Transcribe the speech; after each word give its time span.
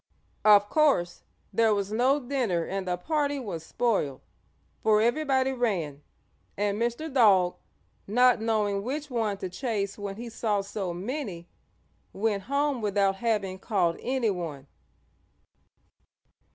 Of 0.43 0.67
course 0.67 1.21
there 1.53 1.75
was 1.75 1.91
no 1.91 2.19
dinner 2.19 2.65
and 2.65 2.87
the 2.87 2.97
party 2.97 3.37
was 3.37 3.63
spoiled, 3.63 4.21
for 4.81 4.99
everybody 4.99 5.51
ran, 5.51 6.01
and 6.57 6.81
Mr. 6.81 7.13
Dog, 7.13 7.57
not 8.07 8.41
knowing 8.41 8.81
which 8.81 9.11
one 9.11 9.37
to 9.37 9.47
chase 9.49 9.99
when 9.99 10.15
he 10.15 10.27
saw 10.27 10.61
so 10.61 10.91
many, 10.91 11.47
went 12.13 12.45
home 12.49 12.81
without 12.81 13.17
having 13.17 13.59
caught 13.59 13.99
anyone. 14.01 14.65